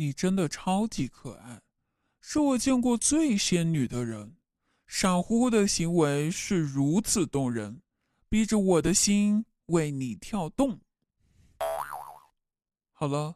[0.00, 1.60] 你真的超级可爱，
[2.20, 4.36] 是我见过最仙女的人。
[4.86, 7.82] 傻乎乎的行为是如此动人，
[8.28, 10.80] 逼着我的心为你跳动。
[12.92, 13.34] 好了，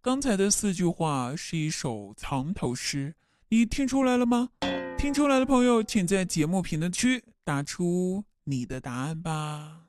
[0.00, 3.14] 刚才的四句话是一首藏头诗，
[3.48, 4.50] 你听出来了吗？
[4.98, 9.86] 听出来的朋友，请在节目评论区打出你的答案吧。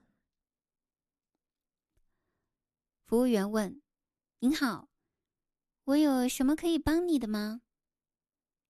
[3.07, 3.81] 服务员问
[4.39, 4.87] ：“您好。”
[5.85, 7.61] 我有什么可以帮你的吗？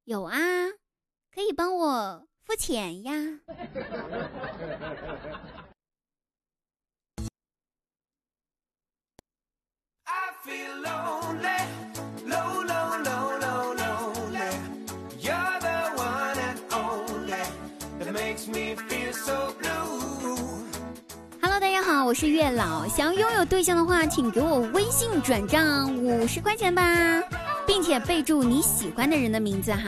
[0.05, 0.35] 有啊，
[1.31, 3.13] 可以帮我付钱呀。
[22.13, 22.87] 是月老。
[22.87, 26.83] 想要拥有对象的话，请给我微信转账五十块钱吧，
[27.65, 29.79] 并且备注你喜欢的人的名字哈。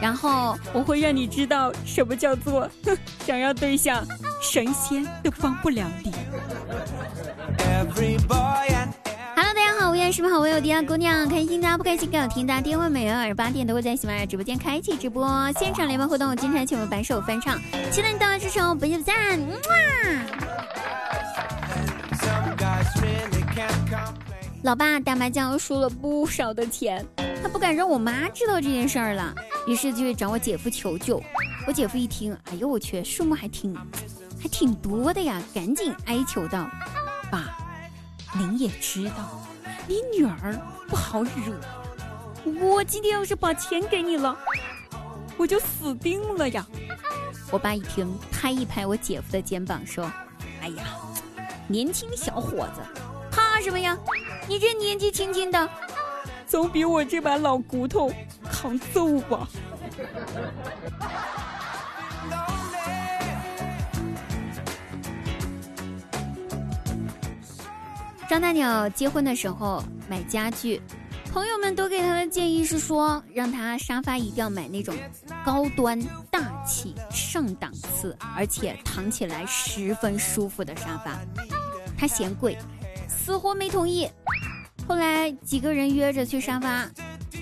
[0.00, 2.68] 然后我会让你知道什么叫做
[3.26, 4.04] 想要对象，
[4.42, 6.12] 神仙都帮不了你。
[9.36, 11.28] Hello，大家好，我依然是不是好我有的姑娘？
[11.28, 12.10] 开心的不开心？
[12.10, 17.58] 更有听的，天晚每晚二十八点都会在喜马拉雅直播间开启直播，现场联欢活动，经常请我们白手翻唱，
[17.90, 19.46] 期待你到来支持哦，不见不散，么。
[24.62, 27.04] 老爸打麻将输了不少的钱，
[27.42, 29.34] 他不敢让我妈知道这件事儿了，
[29.66, 31.20] 于是就去找我姐夫求救。
[31.66, 33.74] 我姐夫一听，哎呦我去，数目还挺
[34.38, 36.68] 还挺多的呀，赶紧哀求道
[37.32, 37.56] ：“爸，
[38.36, 39.40] 您也知道，
[39.88, 40.54] 你女儿
[40.88, 41.32] 不好惹。
[42.60, 44.36] 我今天要是把钱给你了，
[45.38, 46.66] 我就死定了呀。”
[47.50, 50.04] 我爸一听，拍一拍我姐夫的肩膀，说
[50.60, 50.84] ：“哎呀，
[51.66, 53.96] 年轻小伙子，怕什么呀？”
[54.48, 55.68] 你这年纪轻轻的，
[56.46, 58.12] 总比我这把老骨头
[58.50, 59.48] 扛揍吧。
[68.28, 70.80] 张大鸟结婚的时候买家具，
[71.32, 74.94] 朋友们都给他的建议是说，让他沙发一定要买那种
[75.44, 76.00] 高端
[76.30, 81.18] 大气上档次，而且躺起来十分舒服的沙发。
[81.98, 82.56] 他嫌贵，
[83.24, 84.08] 死活没同意。
[84.88, 86.88] 后来几个人约着去沙发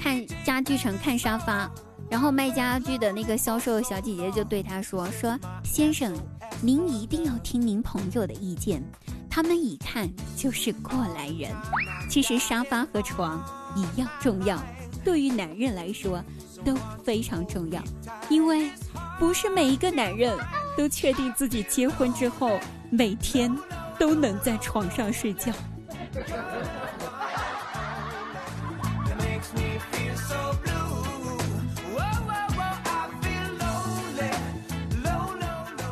[0.03, 1.71] 看家具城看沙发，
[2.11, 6.12] 然后卖家具的那个销售小姐姐就对他说：“说先生，
[6.61, 8.83] 您一定要听您朋友的意见，
[9.31, 11.50] 他们一看就是过来人。
[12.11, 13.43] 其实沙发和床
[13.77, 14.61] 一样重要，
[15.05, 16.22] 对于男人来说
[16.65, 16.75] 都
[17.05, 17.83] 非常重要，
[18.28, 18.69] 因为
[19.19, 20.37] 不是每一个男人
[20.77, 22.59] 都确定自己结婚之后
[22.91, 23.55] 每天
[23.98, 25.53] 都能在床上睡觉。”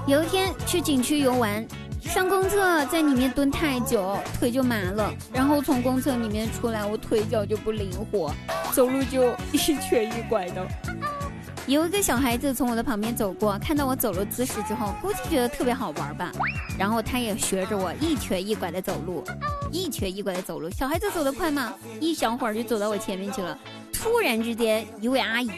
[0.07, 1.67] 有一天去景区游玩，
[2.01, 5.13] 上公厕在里面蹲太久，腿就麻了。
[5.33, 8.33] 然后从公厕里面出来，我腿脚就不灵活，
[8.73, 10.65] 走路就一瘸一拐的。
[11.67, 16.31] 有一个小孩子从我的旁边走过，看到我走路姿势之后，估计觉得特别好玩吧。
[16.79, 19.25] 然后他也学着我一瘸一拐的走路，
[19.73, 20.71] 一瘸一拐的走路。
[20.71, 21.75] 小孩子走得快吗？
[22.01, 23.59] 一小会儿就走到我前面去了。
[23.93, 25.51] 突然之间，一位阿姨。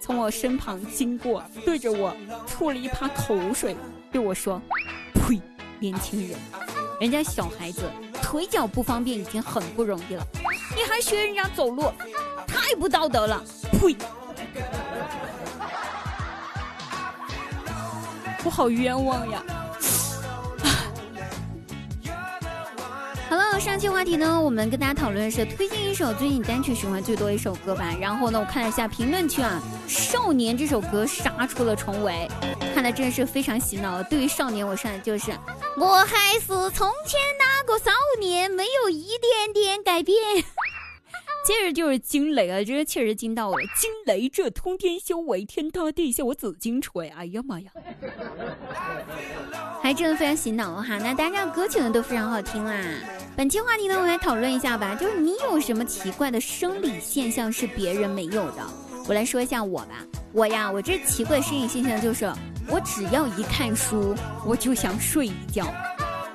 [0.00, 2.12] 从我身旁经过，对着我
[2.48, 3.76] 吐了一泡口水，
[4.10, 4.60] 对我说
[5.14, 5.40] ：“呸，
[5.78, 6.36] 年轻人，
[7.00, 7.82] 人家小孩子
[8.20, 10.26] 腿脚不方便已经很不容易了，
[10.74, 11.84] 你还学人家走路，
[12.48, 13.44] 太不道德了！”
[13.78, 13.96] 呸，
[18.44, 19.42] 我好冤枉呀。
[23.30, 27.94] 好了，上期话题呢，我们跟大家讨论是推荐一首最近单曲循环最多一首歌吧。
[28.00, 32.28] 然后呢，我看了一下评论区啊，《少年》这首歌杀出了重围，
[32.74, 34.02] 看的真的是非常洗脑。
[34.02, 35.32] 对于少年，我上的就是
[35.78, 40.18] 我还是从前那个少年，没有一点点改变。
[41.44, 43.66] 接着就是惊雷啊，这个确实惊到我了！
[43.76, 47.08] 惊雷这通天修为，天塌地陷我紫金锤！
[47.08, 47.70] 哎呀妈呀，
[49.82, 50.98] 还 真的非常洗脑哈。
[50.98, 52.80] 那大家的歌曲呢都非常好听啦。
[53.36, 58.64] 本期话题呢，我们来讨论一下吧，就是你有什么奇怪的生理现象是别人没有的？
[59.08, 62.32] 我来说一下我吧，我呀，我这奇怪的生理现象就是，
[62.68, 64.14] 我只要一看书，
[64.46, 65.66] 我就想睡一觉。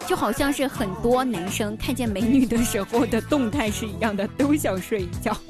[0.07, 5.35] 就好像是很多男生看见美女的时候的动态是一样的，都想睡一觉。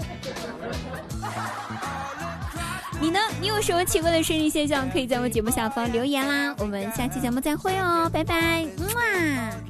[3.00, 3.20] 你呢？
[3.40, 4.90] 你有什么奇怪的生理现象？
[4.90, 6.56] 可以在我们节目下方留言啦。
[6.58, 9.67] 我们下期节目再会哦，拜拜，么啊。